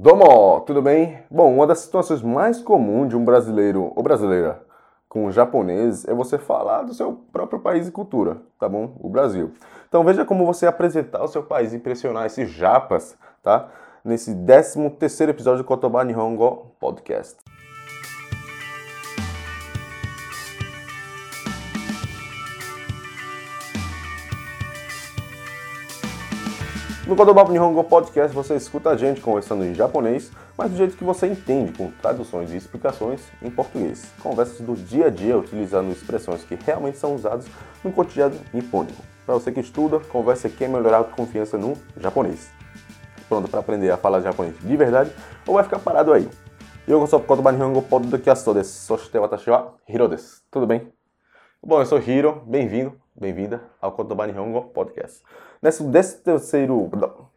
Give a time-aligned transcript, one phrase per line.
[0.00, 1.18] Domo, tudo bem?
[1.28, 4.62] Bom, uma das situações mais comuns de um brasileiro ou brasileira
[5.08, 8.94] com um japonês é você falar do seu próprio país e cultura, tá bom?
[9.00, 9.50] O Brasil.
[9.88, 13.70] Então veja como você apresentar o seu país, impressionar esses japas, tá?
[14.04, 17.36] Nesse 13 terceiro episódio do Kotoba Nihongo Podcast.
[27.08, 31.02] No Kodobapo Nihongo Podcast você escuta a gente conversando em japonês, mas do jeito que
[31.02, 34.12] você entende, com traduções e explicações em português.
[34.22, 37.46] Conversas do dia a dia utilizando expressões que realmente são usadas
[37.82, 39.02] no cotidiano nipônico.
[39.24, 42.50] Para você que estuda, conversa aqui é melhorar a confiança no japonês.
[43.26, 45.10] Pronto para aprender a falar japonês de verdade
[45.46, 46.28] ou vai ficar parado aí?
[46.86, 48.70] Eu sou o Kodoba Nihongo Podcast desu.
[48.70, 50.42] Soshite watashi wa Hiro desu.
[50.50, 50.92] Tudo bem?
[51.64, 55.22] Bom, eu sou Hiro, bem-vindo, bem-vinda ao Kodoba Nihongo Podcast.
[55.60, 56.90] Nesse décimo terceiro,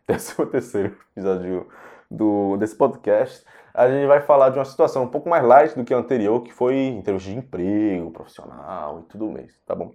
[0.07, 1.67] décimo terceiro episódio
[2.09, 5.83] do, desse podcast, a gente vai falar de uma situação um pouco mais light do
[5.83, 9.91] que a anterior, que foi em termos de emprego, profissional e tudo mais, tá bom?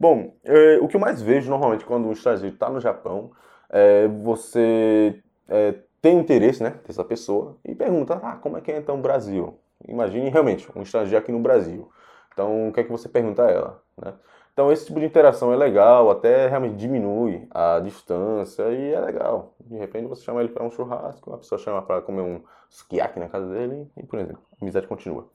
[0.00, 3.30] Bom, é, o que eu mais vejo normalmente quando um estrangeiro está no Japão
[3.68, 8.78] é você é, tem interesse, né, dessa pessoa e pergunta, ah, como é que é
[8.78, 9.58] então o Brasil?
[9.86, 11.90] Imagine realmente um estrangeiro aqui no Brasil.
[12.32, 14.12] Então, o que é que você pergunta a ela, né?
[14.56, 19.52] Então esse tipo de interação é legal, até realmente diminui a distância e é legal.
[19.60, 22.40] De repente você chama ele para um churrasco, a pessoa chama para comer um
[22.70, 25.28] sukiyaki na casa dele e por exemplo, a amizade continua.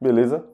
[0.00, 0.48] Beleza?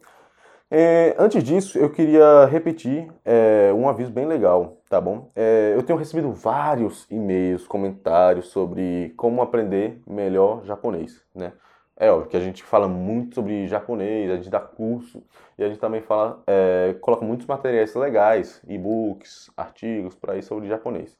[0.70, 5.30] É, antes disso, eu queria repetir é, um aviso bem legal, tá bom?
[5.36, 11.52] É, eu tenho recebido vários e-mails, comentários sobre como aprender melhor japonês, né?
[11.96, 15.22] É óbvio que a gente fala muito sobre japonês, a gente dá curso
[15.56, 20.68] e a gente também fala, é, coloca muitos materiais legais, e-books, artigos por aí sobre
[20.68, 21.16] japonês.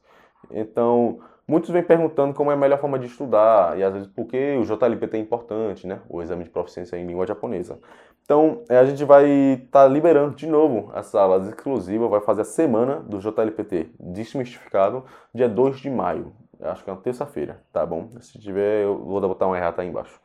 [0.51, 4.25] Então, muitos vêm perguntando como é a melhor forma de estudar e às vezes por
[4.25, 6.01] que o JLPT é importante, né?
[6.09, 7.79] O exame de proficiência em língua japonesa.
[8.25, 12.41] Então, é, a gente vai estar tá liberando de novo as salas exclusivas, vai fazer
[12.41, 16.33] a semana do JLPT desmistificado, dia 2 de maio.
[16.59, 18.09] Acho que é uma terça-feira, tá bom?
[18.19, 20.19] Se tiver, eu vou botar um errata aí embaixo.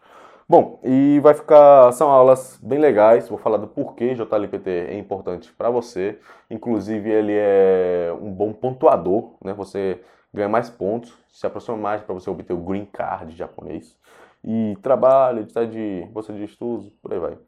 [0.50, 5.52] Bom, e vai ficar, são aulas bem legais, vou falar do porquê JLPT é importante
[5.52, 6.18] para você.
[6.50, 9.52] Inclusive, ele é um bom pontuador, né?
[9.52, 10.00] Você
[10.34, 13.96] ganha mais pontos, se aproxima mais para você obter o Green Card japonês.
[14.42, 17.38] E trabalho, de bolsa de estudos, por aí vai.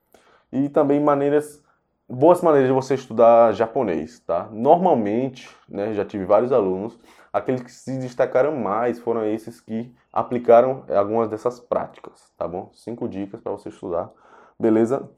[0.53, 1.61] E também maneiras,
[2.09, 4.49] boas maneiras de você estudar japonês, tá?
[4.53, 6.97] Normalmente, né, já tive vários alunos
[7.33, 12.71] Aqueles que se destacaram mais foram esses que aplicaram algumas dessas práticas, tá bom?
[12.75, 14.11] Cinco dicas para você estudar,
[14.59, 15.09] beleza?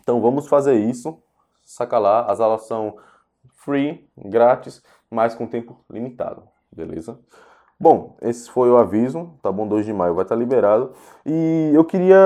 [0.00, 1.22] Então vamos fazer isso.
[1.64, 2.96] Saca lá, as aulas são
[3.50, 6.42] free, grátis, mas com tempo limitado,
[6.74, 7.18] beleza?
[7.78, 9.66] Bom, esse foi o aviso, tá bom?
[9.66, 10.92] 2 de maio vai estar liberado.
[11.26, 12.16] E eu queria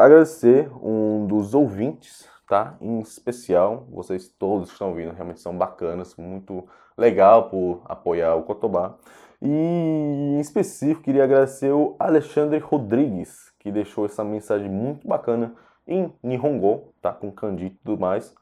[0.00, 2.76] agradecer um dos ouvintes, tá?
[2.80, 6.66] Em especial, vocês todos que estão vindo realmente são bacanas, muito
[6.96, 8.96] legal por apoiar o Cotobá.
[9.40, 15.54] E em específico, queria agradecer o Alexandre Rodrigues, que deixou essa mensagem muito bacana
[15.86, 17.12] em Nihongo, tá?
[17.12, 18.34] Com kanji e tudo mais,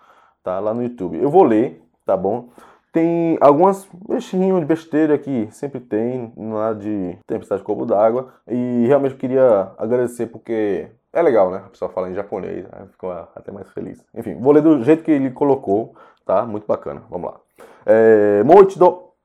[0.42, 0.58] tá?
[0.58, 1.18] Lá no YouTube.
[1.18, 2.48] Eu vou ler, tá bom?
[2.92, 8.32] Tem algumas mexinhos de besteira aqui, sempre tem, nada de tempestade de copo d'água.
[8.48, 11.57] E realmente queria agradecer porque é legal, né?
[11.65, 12.87] A pessoa fala em japonês, né?
[12.91, 14.03] ficou até mais feliz.
[14.15, 16.45] Enfim, vou ler do jeito que ele colocou, tá?
[16.45, 17.03] Muito bacana.
[17.09, 17.39] Vamos lá.
[17.85, 19.15] えー、もう一度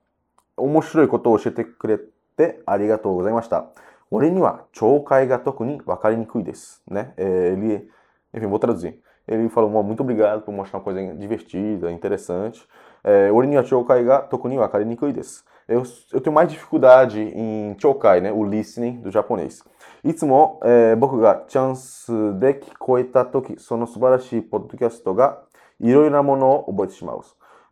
[0.57, 1.99] 面白いことを教えてくれ
[2.37, 3.67] てありがとうございました。
[4.11, 6.83] 俺には懲戒が特に分かりにくいです。
[6.89, 7.13] Né?
[7.17, 7.89] É, ele,
[8.33, 8.95] enfim, vou traduzir.
[9.29, 12.67] Ele falou, muito obrigado por mostrar uma coisa divertida, interessante.
[13.03, 15.45] É, Ori ni wa choukai ga toku ni wakari nikui desu.
[15.69, 15.83] Eu,
[16.13, 19.65] eu tenho mais dificuldade em chokai, né, o listening do japonês.
[20.05, 25.43] いつも、えー、僕がチャンスで聞こえたとき、その素晴らしいポッドキャストが
[25.81, 27.21] いろいろなものを覚えてしまう。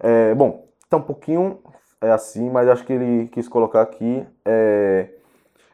[0.01, 1.59] É, bom, Tá um pouquinho
[2.01, 4.25] é assim, mas acho que ele quis colocar aqui.
[4.45, 5.11] É,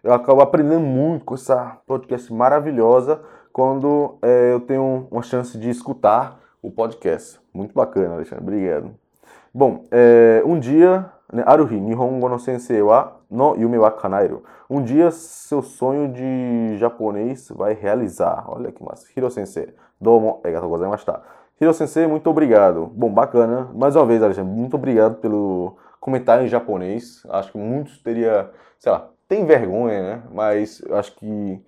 [0.03, 3.23] eu acabo aprendendo muito com essa podcast maravilhosa
[3.53, 7.39] quando é, eu tenho uma chance de escutar o podcast.
[7.53, 8.45] Muito bacana, Alexandre.
[8.45, 9.04] Obrigado.
[9.58, 14.44] Bom, é, um dia, né, Aruhi, Nihongo no Sensei wa no Yume wa Kanaeru.
[14.70, 18.44] Um dia seu sonho de japonês vai realizar.
[18.50, 19.08] Olha que massa.
[19.16, 19.74] Hiro Sensei.
[19.98, 21.22] Domo, arigatou gozaimashita.
[21.62, 22.88] Hiro Sensei, muito obrigado.
[22.88, 23.72] Bom, bacana.
[23.74, 27.26] Mais uma vez, Alexandre, muito obrigado pelo comentário em japonês.
[27.30, 30.24] Acho que muitos teria, sei lá, tem vergonha, né?
[30.34, 31.64] Mas acho que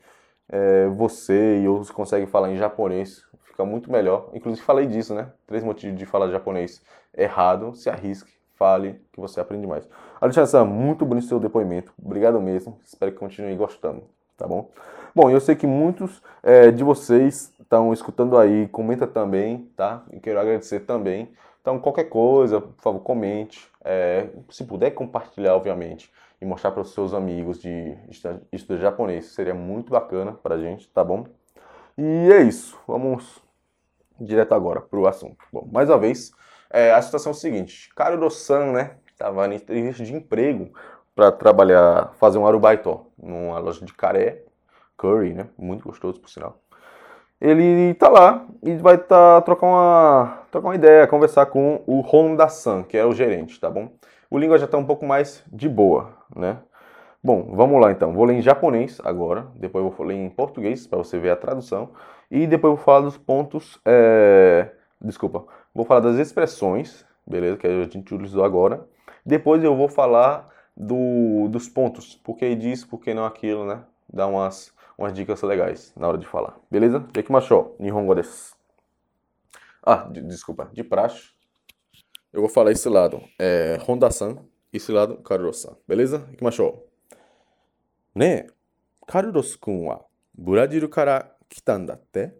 [0.49, 3.23] é, você e outros conseguem falar em japonês,
[3.57, 4.29] fica muito melhor.
[4.33, 5.31] Inclusive falei disso, né?
[5.47, 6.79] Três motivos de falar japonês
[7.15, 7.73] errado.
[7.73, 9.89] Se arrisque, fale, que você aprende mais.
[10.21, 11.91] Alexandre, muito bonito seu depoimento.
[11.99, 12.79] Obrigado mesmo.
[12.85, 14.03] Espero que continue gostando.
[14.37, 14.69] tá bom?
[15.15, 20.05] Bom, eu sei que muitos é, de vocês estão escutando aí, comenta também, tá?
[20.11, 21.31] E quero agradecer também.
[21.59, 23.67] Então, qualquer coisa, por favor, comente.
[23.83, 27.97] É, se puder compartilhar, obviamente, e mostrar para os seus amigos de
[28.51, 31.25] estudar japonês, seria muito bacana para a gente, tá bom?
[31.97, 33.46] E é isso, vamos
[34.19, 35.37] direto agora para o assunto.
[35.51, 36.31] Bom, mais uma vez,
[36.69, 40.71] é, a situação é a seguinte: Caro do-san, né, estava em entrevista de emprego
[41.15, 44.43] para trabalhar, fazer um arubaito numa loja de caré,
[44.95, 46.59] curry, né, muito gostoso por sinal.
[47.39, 52.83] Ele tá lá e vai tá, trocar, uma, trocar uma ideia, conversar com o Honda-san,
[52.83, 53.91] que é o gerente, tá bom?
[54.29, 56.57] O língua já está um pouco mais de boa, né?
[57.23, 58.13] Bom, vamos lá então.
[58.13, 61.91] Vou ler em japonês agora, depois vou ler em português para você ver a tradução
[62.29, 63.79] e depois vou falar dos pontos.
[63.85, 64.71] É...
[65.01, 65.45] Desculpa.
[65.73, 67.57] Vou falar das expressões, beleza?
[67.57, 68.87] Que a gente utilizou agora.
[69.25, 72.15] Depois eu vou falar do, dos pontos.
[72.15, 73.83] Por que disso, por que não aquilo, né?
[74.11, 76.57] Dar umas, umas dicas legais na hora de falar.
[76.69, 77.05] Beleza?
[77.15, 77.75] E aqui, é macho?
[77.79, 78.55] Nihongo desu.
[79.83, 80.69] Ah, de, desculpa.
[80.73, 81.29] De praxe.
[82.33, 83.21] Eu vou falar esse lado.
[83.39, 84.37] É, Honda-san.
[84.71, 85.75] Esse lado, Karuro-san.
[85.87, 86.27] Beleza?
[86.37, 86.73] Que macho?
[88.13, 88.47] Né?
[89.07, 90.05] Karuro-kun wa
[90.37, 92.33] Brasil から来たんだって？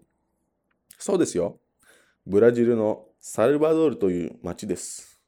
[0.98, 1.60] そうですよ。
[2.26, 5.20] ブラジルのサルバドールという町です。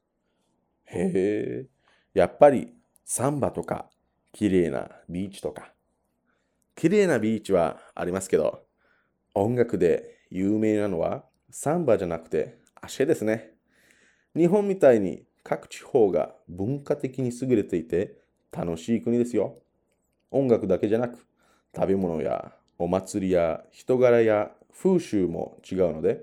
[0.85, 1.65] へえ、
[2.13, 2.73] やっぱり
[3.05, 3.89] サンバとか
[4.31, 5.73] 綺麗なビーチとか。
[6.75, 8.65] 綺麗なビーチはありますけど、
[9.33, 13.51] 音楽で有名なのはサンバじゃなくてアシェですね。
[14.35, 18.19] 日本みたいに各地方が文化的に優れていて
[18.51, 19.61] 楽しい国ですよ。
[20.31, 21.25] 音楽だけじゃなく
[21.75, 26.21] 食べ物やお祭りや人柄や風習も違うので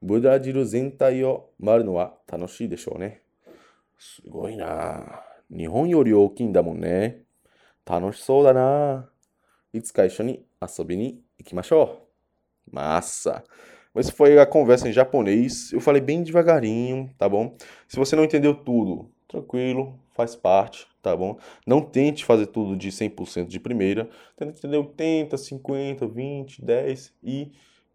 [0.00, 3.20] ブラジル全体を回るのは楽しいでしょうね。
[3.98, 7.22] すごいな日本より大きいんだもんね。
[7.84, 9.10] 楽しそうだな
[9.74, 12.10] いつか一緒に遊びに行きましょう。
[12.72, 13.42] Massa!
[13.92, 15.72] Mas foi a conversa em japonês.
[15.72, 17.56] Eu falei bem devagarinho, tá bom?
[17.88, 21.38] Se você não entendeu tudo, tranquilo, faz parte, tá bom?
[21.66, 27.52] Não tente fazer tudo de 100% de primeira, tente entender 80, 50, 20, 10 e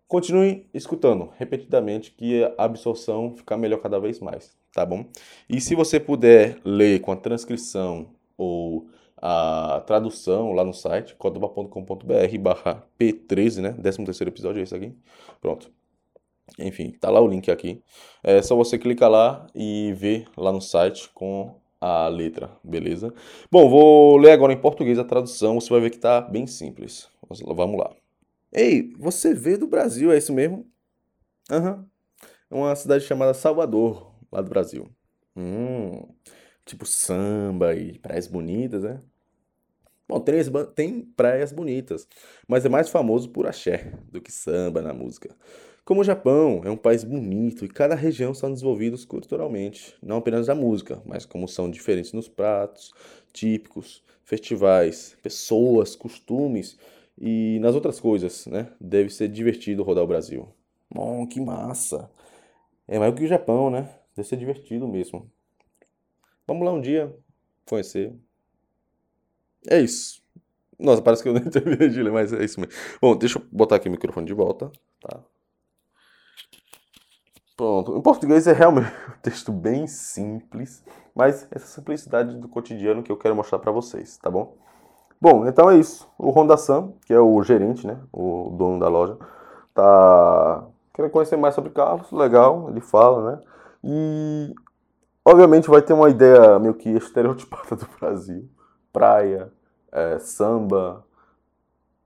[0.08, 5.06] continue escutando repetidamente que a absorção fica melhor cada vez mais, tá bom?
[5.50, 8.88] E se você puder ler com a transcrição ou
[9.18, 13.72] a tradução lá no site, codoba.com.br barra P13, né?
[13.74, 14.94] 13 terceiro episódio é esse aqui.
[15.42, 15.72] Pronto.
[16.60, 17.82] Enfim, tá lá o link aqui.
[18.24, 23.14] É só você clicar lá e ver lá no site com a letra, beleza?
[23.52, 27.10] Bom, vou ler agora em português a tradução, você vai ver que tá bem simples.
[27.30, 27.92] Vamos lá.
[28.52, 30.66] Ei, você veio do Brasil, é isso mesmo?
[31.52, 31.78] Aham.
[31.78, 31.86] Uhum.
[32.50, 34.88] É uma cidade chamada Salvador, lá do Brasil.
[35.36, 36.08] Hum,
[36.66, 39.02] tipo samba e praias bonitas, né?
[40.08, 40.44] Bom, tem,
[40.76, 42.08] tem praias bonitas,
[42.48, 45.36] mas é mais famoso por axé do que samba na música.
[45.86, 50.48] Como o Japão é um país bonito e cada região são desenvolvidos culturalmente, não apenas
[50.48, 52.92] da música, mas como são diferentes nos pratos,
[53.32, 56.76] típicos, festivais, pessoas, costumes
[57.16, 58.74] e nas outras coisas, né?
[58.82, 60.50] Deve ser divertido rodar o Brasil.
[60.92, 62.10] Bom, que massa!
[62.88, 63.88] É mais que o Japão, né?
[64.16, 65.32] Deve ser divertido mesmo.
[66.48, 67.16] Vamos lá um dia
[67.70, 68.12] conhecer.
[69.70, 70.24] É isso.
[70.80, 71.34] Nossa, parece que eu
[71.90, 72.76] de ler, mas é isso mesmo.
[73.00, 75.24] Bom, deixa eu botar aqui o microfone de volta, tá?
[77.56, 77.96] Pronto.
[77.98, 80.84] Em português é realmente um texto bem simples,
[81.16, 84.56] mas essa simplicidade do cotidiano que eu quero mostrar para vocês, tá bom?
[85.20, 86.08] Bom, então é isso.
[86.18, 89.18] O Honda Sam, que é o gerente, né, o dono da loja,
[89.74, 93.42] tá querendo conhecer mais sobre carros, legal, ele fala, né?
[93.84, 94.56] E
[95.24, 98.50] obviamente vai ter uma ideia meio que estereotipada do Brasil.
[98.92, 99.52] Praia,
[99.92, 101.06] é, samba,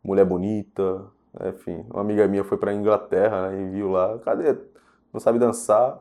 [0.03, 1.05] mulher bonita,
[1.45, 1.85] enfim.
[1.89, 4.55] Uma amiga minha foi para Inglaterra né, e viu lá, cadê
[5.13, 5.99] não sabe dançar,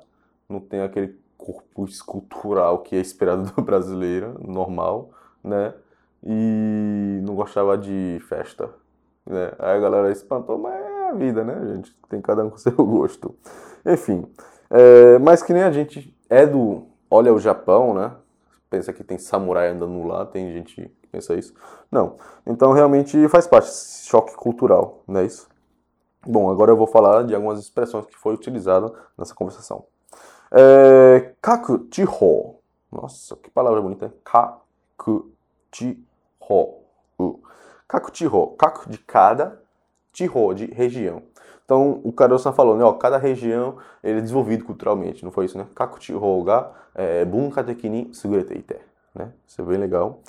[0.49, 5.11] não tem aquele corpo escultural que é esperado do brasileiro, normal,
[5.43, 5.75] né?
[6.23, 8.71] E não gostava de festa,
[9.25, 9.53] né?
[9.59, 11.97] Aí a galera espantou, mas é a vida, né, gente?
[12.09, 13.35] Tem cada um com seu gosto.
[13.87, 14.27] Enfim,
[14.69, 16.87] é, mas que nem a gente é do...
[17.11, 18.13] Olha o Japão, né?
[18.69, 21.55] Pensa que tem samurai andando lá, tem gente que pensa isso.
[21.91, 22.17] Não.
[22.47, 25.49] Então realmente faz parte choque cultural, não é isso?
[26.31, 29.87] Bom, agora eu vou falar de algumas expressões que foi utilizada nessa conversação.
[30.53, 32.57] É, kaku chiho.
[32.93, 34.13] Nossa, que palavra bonita.
[34.23, 35.33] Kaku
[35.73, 36.05] chiho.
[38.59, 39.59] Kaku de cada,
[40.13, 41.23] chiho de região.
[41.65, 45.57] Então, o Karosan falou, né, ó, cada região ele é desenvolvido culturalmente, não foi isso,
[45.57, 45.67] né?
[45.75, 48.77] Kaku chiho ga é, bunka teki ni sugurete ite,
[49.15, 49.33] né?
[49.47, 50.21] Isso é bem legal.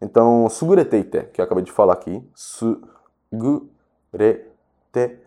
[0.00, 5.22] Então, sugureteite, que eu acabei de falar aqui, sugureteite,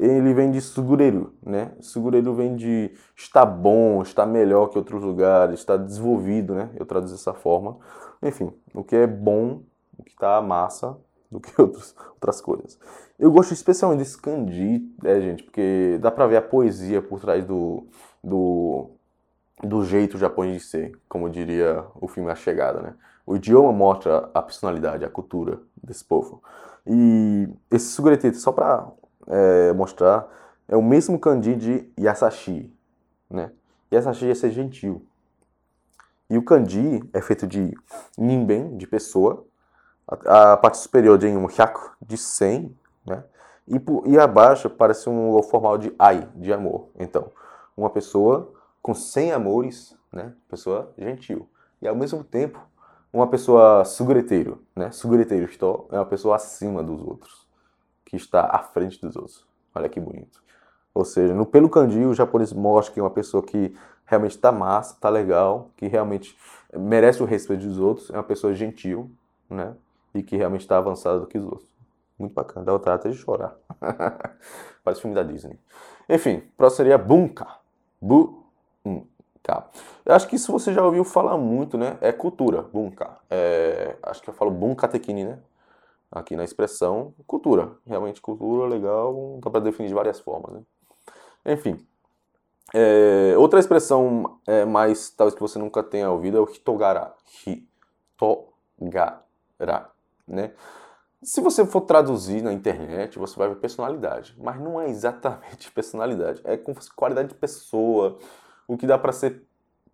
[0.00, 1.72] ele vem de sugureiro, né?
[1.80, 6.70] Sugureiro vem de está bom, está melhor que outros lugares, está desenvolvido, né?
[6.76, 7.78] Eu traduzo dessa forma.
[8.22, 9.62] Enfim, o que é bom,
[9.98, 10.96] o que está massa
[11.30, 12.78] do que outros, outras coisas.
[13.18, 15.42] Eu gosto especialmente desse kanji, né, gente?
[15.42, 17.86] Porque dá pra ver a poesia por trás do,
[18.24, 18.90] do,
[19.62, 22.94] do jeito japonês de ser, como diria o filme A Chegada, né?
[23.26, 26.42] O idioma mostra a personalidade, a cultura desse povo.
[26.86, 28.88] E esse suguretete, só pra
[29.26, 30.26] é, mostrar,
[30.66, 32.72] é o mesmo kanji de Yasashi,
[33.28, 33.52] né?
[33.92, 35.04] Yasashi é ser gentil.
[36.28, 37.76] E o kanji é feito de
[38.16, 39.44] ninben, de pessoa,
[40.26, 42.76] a, a parte superior de um hyaku, de 100,
[43.06, 43.24] né?
[43.68, 46.88] E, e abaixo parece um formal de ai, de amor.
[46.98, 47.30] Então,
[47.76, 48.52] uma pessoa
[48.82, 50.32] com 100 amores, né?
[50.48, 51.48] Pessoa gentil.
[51.80, 52.60] E ao mesmo tempo,
[53.12, 54.90] uma pessoa sugureteiro, né?
[54.90, 57.48] Sugureteiro, estou, é uma pessoa acima dos outros
[58.04, 59.46] que está à frente dos outros.
[59.74, 60.42] Olha que bonito.
[60.92, 64.50] Ou seja, no pelo kanji, o japonês mostra que é uma pessoa que realmente está
[64.50, 66.36] massa, está legal, que realmente
[66.76, 69.08] merece o respeito dos outros, é uma pessoa gentil,
[69.48, 69.76] né?
[70.12, 71.70] E que realmente está avançada do que os outros.
[72.18, 73.56] Muito bacana, dá vontade até de chorar.
[74.82, 75.58] Parece filme da Disney.
[76.08, 77.46] Enfim, próximo seria Bunka.
[78.84, 79.66] Bunka.
[80.04, 81.98] Eu acho que isso você já ouviu falar muito, né?
[82.00, 83.18] É cultura, Bunka.
[83.28, 85.38] É, acho que eu falo Bunka Tekini, né?
[86.10, 87.72] aqui na expressão cultura.
[87.86, 90.54] Realmente cultura legal, dá para definir de várias formas.
[90.54, 90.62] Né?
[91.46, 91.86] Enfim,
[92.74, 97.14] é, outra expressão é, mais, talvez que você nunca tenha ouvido, é o hitogara.
[97.46, 99.20] Hitogara,
[100.26, 100.52] né?
[101.22, 106.40] Se você for traduzir na internet, você vai ver personalidade, mas não é exatamente personalidade,
[106.44, 108.18] é com qualidade de pessoa,
[108.70, 109.42] o que dá para ser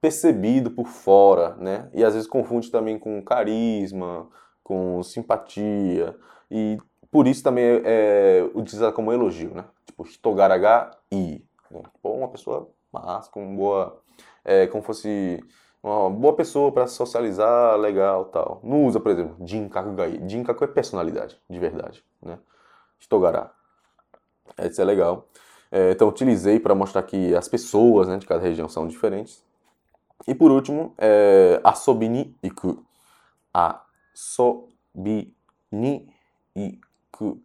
[0.01, 1.89] percebido por fora, né?
[1.95, 4.29] E às vezes confunde também com carisma,
[4.63, 6.15] com simpatia
[6.51, 6.77] e
[7.11, 9.65] por isso também é, é utilizado como elogio, né?
[9.87, 11.81] Tipo, hitogaraga i, né?
[11.95, 13.99] Tipo, uma pessoa massa, com boa,
[14.45, 15.43] é, como fosse
[15.83, 18.61] uma boa pessoa para socializar, legal, tal.
[18.63, 20.21] Não usa, por exemplo, jinkaku gai.
[20.27, 22.39] Jinkaku é personalidade, de verdade, né?
[23.01, 23.51] Hitogara.
[24.59, 25.27] Isso é legal.
[25.77, 29.45] É, então, utilizei para mostrar que as pessoas né, de cada região são diferentes.
[30.27, 32.83] E por último, é, asobini iku.
[33.53, 33.83] A
[34.15, 35.35] sobi
[35.71, 36.09] ni
[36.55, 37.39] iku.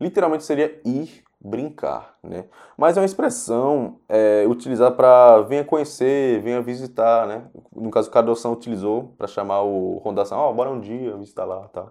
[0.00, 2.44] Literalmente seria ir brincar, né?
[2.76, 7.50] Mas é uma expressão é, utilizada para venha conhecer, venha visitar, né?
[7.74, 11.66] No caso, Cardoção utilizou para chamar o Rondação, ó, oh, bora um dia visitar lá,
[11.66, 11.86] tá?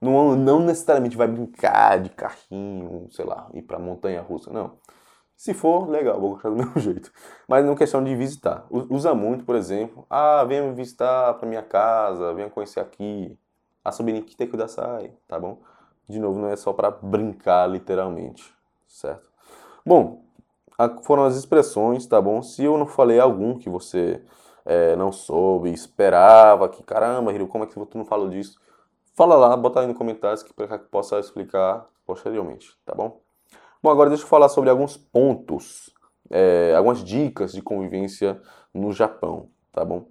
[0.00, 4.78] Não, não necessariamente vai brincar de carrinho, sei lá, ir para montanha russa, não.
[5.42, 7.10] Se for, legal, vou gostar do mesmo jeito.
[7.48, 8.64] Mas não questão de visitar.
[8.70, 13.36] Usa muito, por exemplo, ah, venha me visitar para minha casa, venha conhecer aqui,
[13.84, 15.60] Asobiniki te kudasai, tá bom?
[16.08, 18.54] De novo, não é só para brincar literalmente,
[18.86, 19.28] certo?
[19.84, 20.22] Bom,
[21.02, 22.40] foram as expressões, tá bom?
[22.40, 24.22] Se eu não falei algum que você
[24.64, 28.60] é, não soube, esperava, que caramba, Hiro, como é que você não falou disso?
[29.16, 33.21] Fala lá, bota aí nos comentários que para que possa explicar posteriormente, tá bom?
[33.82, 35.92] Bom, agora deixa eu falar sobre alguns pontos,
[36.30, 38.40] é, algumas dicas de convivência
[38.72, 40.06] no Japão, tá bom?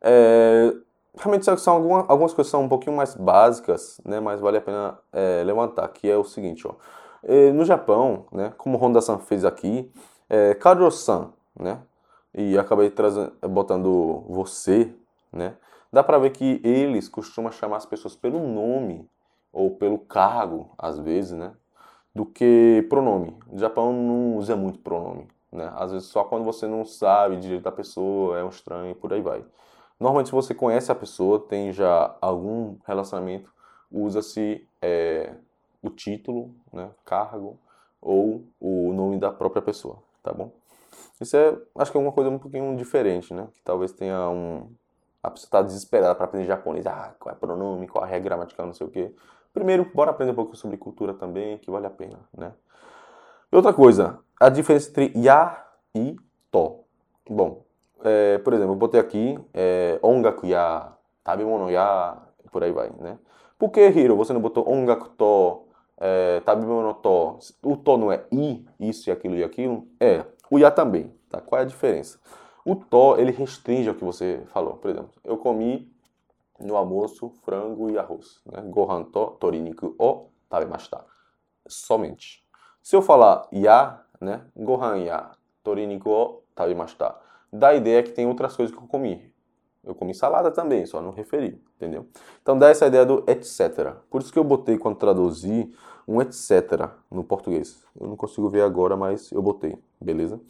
[0.00, 0.72] É,
[1.16, 4.98] realmente são algumas, algumas coisas são um pouquinho mais básicas, né, mas vale a pena
[5.12, 6.74] é, levantar, que é o seguinte, ó.
[7.22, 9.90] É, no Japão, né, como Honda-san fez aqui,
[10.28, 11.80] é, Karo-san, né,
[12.34, 14.94] e acabei trazendo, botando você,
[15.32, 15.56] né,
[15.92, 19.08] dá pra ver que eles costumam chamar as pessoas pelo nome
[19.52, 21.52] ou pelo cargo, às vezes, né,
[22.14, 23.36] do que pronome.
[23.50, 27.62] O Japão não usa muito pronome, né, às vezes só quando você não sabe direito
[27.62, 29.44] da pessoa, é um estranho por aí vai.
[29.98, 33.52] Normalmente, se você conhece a pessoa, tem já algum relacionamento,
[33.90, 35.34] usa-se é,
[35.80, 37.56] o título, né, cargo
[38.00, 40.50] ou o nome da própria pessoa, tá bom?
[41.20, 43.46] Isso é, acho que é uma coisa um pouquinho diferente, né?
[43.54, 44.68] Que talvez tenha um...
[45.22, 46.84] A pessoa está desesperada para aprender japonês.
[46.84, 49.14] Ah, qual é pronome, qual é a regra gramatical, não sei o quê.
[49.52, 52.52] Primeiro, bora aprender um pouco sobre cultura também, que vale a pena, né?
[53.50, 55.62] Outra coisa, a diferença entre ya
[55.94, 56.16] e
[56.50, 56.84] to.
[57.28, 57.64] Bom,
[58.02, 62.16] é, por exemplo, eu botei aqui é, ongaku ya, tabemono ya,
[62.50, 63.18] por aí vai, né?
[63.58, 65.68] Por que, Hiro, você não botou ongaku to,
[65.98, 67.38] é, tabemono to?
[67.62, 69.86] O to não é i, isso e aquilo e aquilo?
[70.00, 71.42] É, o ya também, tá?
[71.42, 72.18] Qual é a diferença?
[72.64, 74.74] O to, ele restringe ao que você falou.
[74.74, 75.91] Por exemplo, eu comi
[76.60, 78.62] no almoço frango e arroz, né?
[78.62, 81.04] Gohan to toriniku o tabemashita.
[81.66, 82.44] Somente.
[82.82, 84.44] Se eu falar ya, né?
[84.56, 85.32] Gohan ya
[85.62, 89.30] toriniku o tabemashita dá a ideia que tem outras coisas que eu comi.
[89.84, 92.06] Eu comi salada também, só não referi, entendeu?
[92.40, 93.96] Então dá essa ideia do etc.
[94.08, 95.72] Por isso que eu botei quando traduzi
[96.06, 97.84] um etc no português.
[98.00, 100.40] Eu não consigo ver agora, mas eu botei, beleza?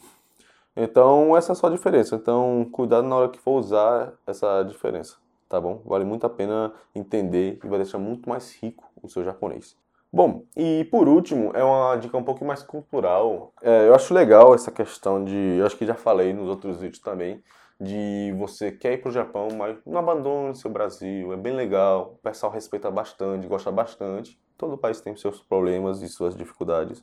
[0.76, 2.14] Então essa é só a diferença.
[2.14, 5.16] Então cuidado na hora que for usar essa diferença,
[5.52, 5.82] tá bom?
[5.84, 9.76] Vale muito a pena entender e vai deixar muito mais rico o seu japonês.
[10.10, 13.52] Bom, e por último, é uma dica um pouco mais cultural.
[13.62, 15.56] É, eu acho legal essa questão de.
[15.58, 17.42] Eu acho que já falei nos outros vídeos também.
[17.80, 21.32] De você quer ir para o Japão, mas não abandone seu Brasil.
[21.32, 22.14] É bem legal.
[22.14, 24.38] O pessoal respeita bastante, gosta bastante.
[24.56, 27.02] Todo país tem seus problemas e suas dificuldades.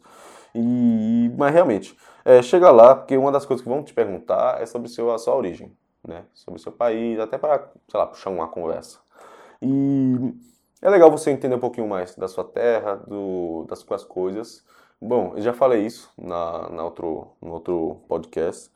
[0.55, 4.65] E, mas realmente, é, chega lá, porque uma das coisas que vão te perguntar é
[4.65, 5.75] sobre a sua origem,
[6.07, 6.25] né?
[6.33, 8.99] Sobre o seu país, até para, sei lá, puxar uma conversa.
[9.61, 10.33] E
[10.81, 14.63] é legal você entender um pouquinho mais da sua terra, do, das suas coisas.
[15.01, 18.71] Bom, eu já falei isso na, na outro, no outro podcast,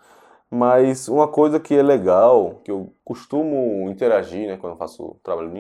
[0.50, 5.50] mas uma coisa que é legal, que eu costumo interagir né, quando eu faço trabalho
[5.50, 5.60] de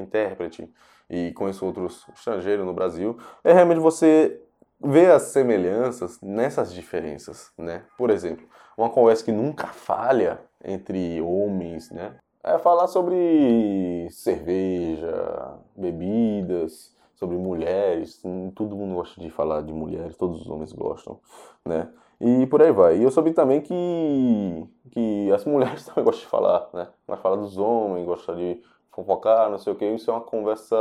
[0.00, 0.70] intérprete
[1.10, 4.40] e conheço outros estrangeiros no Brasil, é realmente você
[4.80, 7.82] ver as semelhanças nessas diferenças, né?
[7.96, 8.46] Por exemplo,
[8.82, 12.16] uma conversa que nunca falha entre homens, né?
[12.42, 18.22] é falar sobre cerveja, bebidas, sobre mulheres.
[18.54, 21.18] Todo mundo gosta de falar de mulheres, todos os homens gostam,
[21.64, 21.90] né?
[22.20, 22.98] E por aí vai.
[22.98, 26.88] E eu soube também que, que as mulheres também gostam de falar, né?
[27.06, 28.60] Mas fala dos homens, gostam de
[28.92, 29.84] fofocar, não sei o que.
[29.84, 30.76] Isso é uma conversa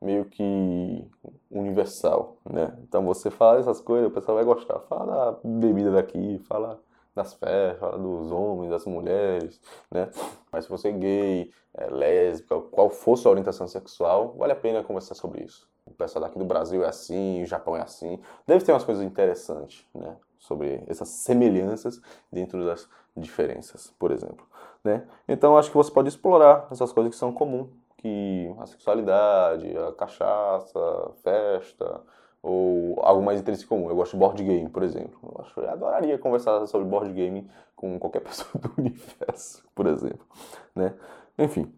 [0.00, 1.10] meio que
[1.50, 2.76] universal, né?
[2.82, 4.78] Então você fala essas coisas, o pessoal vai gostar.
[4.80, 6.80] Fala da bebida daqui, fala
[7.14, 10.10] das festas, fala dos homens, das mulheres, né?
[10.50, 14.82] Mas se você é gay, é lésbica, qual for sua orientação sexual, vale a pena
[14.82, 15.70] conversar sobre isso.
[15.84, 18.20] O pessoal daqui do Brasil é assim, o Japão é assim.
[18.46, 20.16] Deve ter umas coisas interessantes, né?
[20.38, 22.00] Sobre essas semelhanças
[22.30, 24.46] dentro das diferenças, por exemplo,
[24.82, 25.06] né?
[25.28, 29.92] Então acho que você pode explorar essas coisas que são comuns, que a sexualidade, a
[29.92, 32.02] cachaça, festa,
[32.42, 33.88] ou algo mais interesse comum.
[33.88, 35.18] Eu gosto de board game, por exemplo.
[35.22, 40.26] Eu, acho, eu adoraria conversar sobre board game com qualquer pessoa do universo, por exemplo,
[40.74, 40.94] né?
[41.38, 41.72] Enfim,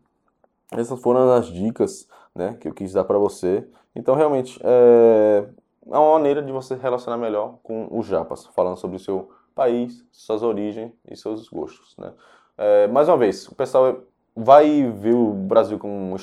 [0.72, 3.66] essas foram as dicas, né, que eu quis dar para você.
[3.94, 5.46] Então, realmente, é,
[5.86, 10.04] é uma maneira de você relacionar melhor com os japas, falando sobre o seu país,
[10.10, 12.12] suas origens e seus gostos, né?
[12.56, 14.02] É, mais uma vez, o pessoal
[14.34, 16.14] vai ver o Brasil com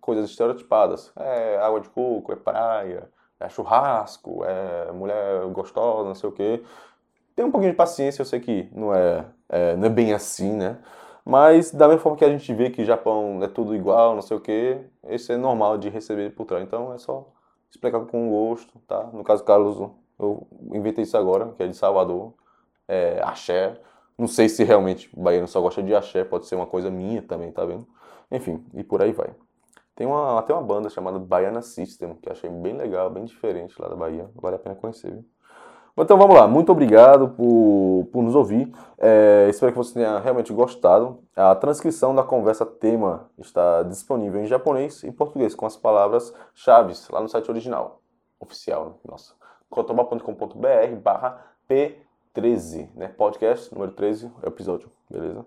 [0.00, 1.12] coisas estereotipadas.
[1.16, 6.62] É água de coco, é praia, é churrasco, é mulher gostosa, não sei o quê.
[7.36, 10.52] Tem um pouquinho de paciência, eu sei que não é, é, não é bem assim,
[10.54, 10.78] né?
[11.24, 14.36] Mas da mesma forma que a gente vê que Japão é tudo igual, não sei
[14.36, 16.64] o quê, esse é normal de receber por trás.
[16.64, 17.28] Então é só
[17.70, 19.04] explicar com gosto, tá?
[19.12, 19.78] No caso Carlos,
[20.18, 22.32] eu inventei isso agora, que é de Salvador,
[22.88, 23.78] é axé.
[24.16, 27.52] Não sei se realmente baiano só gosta de axé, pode ser uma coisa minha também,
[27.52, 27.86] tá vendo?
[28.30, 29.30] Enfim, e por aí vai.
[29.98, 33.88] Tem uma, até uma banda chamada Baiana System, que achei bem legal, bem diferente lá
[33.88, 34.30] da Bahia.
[34.36, 35.24] Vale a pena conhecer, viu?
[35.98, 38.72] Então vamos lá, muito obrigado por, por nos ouvir.
[38.96, 41.24] É, espero que você tenha realmente gostado.
[41.34, 47.08] A transcrição da conversa tema está disponível em japonês e português, com as palavras chaves
[47.10, 48.00] lá no site original,
[48.38, 48.92] oficial, né?
[49.04, 49.34] nossa,
[49.68, 53.08] cotoba.com.br barra P13, né?
[53.08, 55.44] Podcast número 13, episódio, beleza?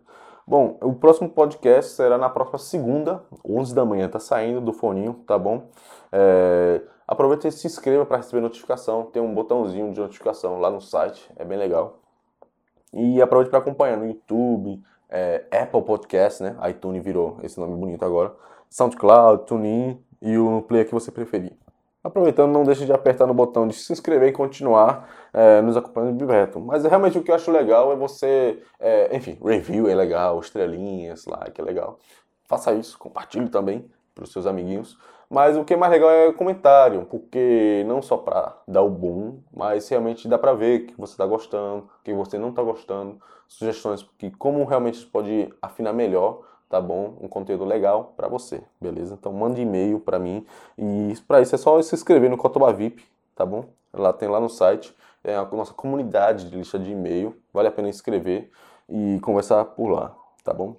[0.48, 5.14] Bom, o próximo podcast será na próxima segunda, 11 da manhã, tá saindo do foninho,
[5.28, 5.70] tá bom?
[6.12, 10.82] É, aproveita e se inscreva para receber notificação, tem um botãozinho de notificação lá no
[10.82, 12.00] site, é bem legal.
[12.92, 16.58] E aproveite para acompanhar no YouTube, é, Apple Podcast, né?
[16.70, 18.34] iTunes virou esse nome bonito agora,
[18.70, 21.61] SoundCloud, TuneIn e o player que você preferir.
[22.04, 26.18] Aproveitando, não deixe de apertar no botão de se inscrever e continuar é, nos acompanhando
[26.18, 26.60] direto.
[26.60, 31.26] Mas realmente o que eu acho legal é você, é, enfim, review é legal, estrelinhas,
[31.26, 32.00] like é legal.
[32.46, 33.86] Faça isso, compartilhe também
[34.16, 34.98] para os seus amiguinhos.
[35.30, 38.90] Mas o que é mais legal é o comentário, porque não só para dar o
[38.90, 43.22] bom, mas realmente dá para ver que você está gostando, que você não está gostando,
[43.48, 47.18] sugestões que como realmente pode afinar melhor tá bom?
[47.20, 49.16] Um conteúdo legal para você, beleza?
[49.20, 50.46] Então mande e-mail para mim
[50.78, 53.04] e para isso é só se inscrever no Cotoba VIP,
[53.36, 53.66] tá bom?
[53.94, 57.72] Lá tem lá no site é a nossa comunidade de lista de e-mail, vale a
[57.72, 58.50] pena inscrever
[58.90, 60.78] e conversar por lá, tá bom?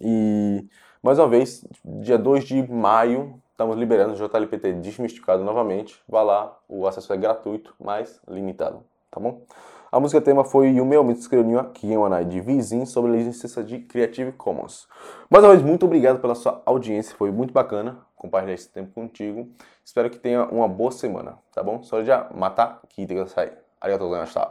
[0.00, 0.64] E
[1.02, 6.00] mais uma vez, dia 2 de maio, estamos liberando o JLPT desmistificado novamente.
[6.06, 9.42] Vá lá, o acesso é gratuito, mas limitado, tá bom?
[9.90, 13.64] A música tema foi o meu amigo escreveu aqui em uma de Vizinho sobre licença
[13.64, 14.86] de Creative Commons.
[15.30, 19.48] Mais uma vez, muito obrigado pela sua audiência, foi muito bacana compartilhar esse tempo contigo.
[19.82, 21.82] Espero que tenha uma boa semana, tá bom?
[21.82, 23.52] Só já matar que tem que sair.
[23.80, 24.50] Arigatou gozaimashita.